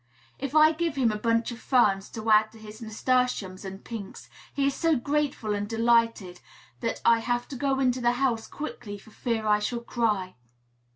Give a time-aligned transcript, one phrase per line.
[0.39, 4.31] If I give him a bunch of ferns to add to his nasturtiums and pinks,
[4.51, 6.39] he is so grateful and delighted
[6.79, 10.33] that I have to go into the house quickly for fear I shall cry.